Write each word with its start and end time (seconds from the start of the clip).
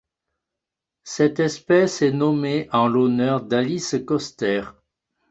Cette 1.03 1.39
espèce 1.39 2.01
est 2.01 2.11
nommée 2.11 2.67
en 2.73 2.87
l'honneur 2.87 3.43
d'Alice 3.43 3.97
Coster. 4.03 4.63